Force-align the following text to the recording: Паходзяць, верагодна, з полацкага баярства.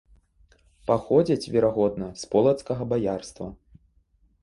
Паходзяць, 0.91 1.51
верагодна, 1.57 2.09
з 2.25 2.33
полацкага 2.35 2.91
баярства. 2.95 3.47